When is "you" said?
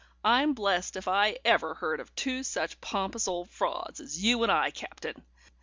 4.19-4.41